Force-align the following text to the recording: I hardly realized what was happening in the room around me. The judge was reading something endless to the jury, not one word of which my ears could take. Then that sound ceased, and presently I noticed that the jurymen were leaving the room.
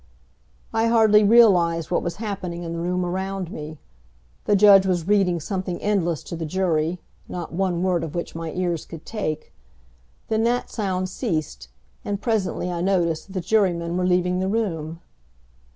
I 0.73 0.87
hardly 0.87 1.23
realized 1.23 1.91
what 1.91 2.01
was 2.01 2.15
happening 2.15 2.63
in 2.63 2.73
the 2.73 2.79
room 2.79 3.05
around 3.05 3.51
me. 3.51 3.77
The 4.45 4.55
judge 4.55 4.87
was 4.87 5.07
reading 5.07 5.39
something 5.39 5.79
endless 5.79 6.23
to 6.23 6.35
the 6.35 6.43
jury, 6.43 6.97
not 7.27 7.53
one 7.53 7.83
word 7.83 8.03
of 8.03 8.15
which 8.15 8.33
my 8.33 8.51
ears 8.53 8.83
could 8.83 9.05
take. 9.05 9.53
Then 10.27 10.43
that 10.43 10.71
sound 10.71 11.07
ceased, 11.07 11.67
and 12.03 12.19
presently 12.19 12.71
I 12.71 12.81
noticed 12.81 13.27
that 13.27 13.33
the 13.33 13.41
jurymen 13.41 13.95
were 13.95 14.07
leaving 14.07 14.39
the 14.39 14.47
room. 14.49 15.01